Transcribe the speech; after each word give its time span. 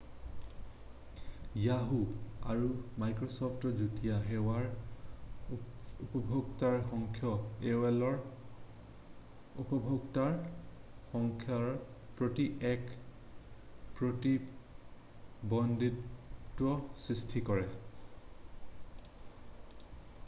Yahoo! 1.63 1.97
আৰু 2.53 2.69
মাইক্ৰ’চ’ফ্টৰ 3.01 3.73
যুটীয়া 3.79 4.13
সেৱাৰ 4.21 5.51
উপভোক্তাৰ 6.05 6.77
সংখ্যাই 6.85 7.73
aolৰ 7.75 8.15
উপভোক্তাৰ 9.65 10.39
সংখ্যাৰ 11.11 11.67
প্ৰতি 12.21 12.45
এক 12.71 12.87
প্ৰতিদ্বন্দ্বিতাৰ 14.01 16.81
সৃষ্টি 17.05 17.45
কৰিব। 17.51 17.77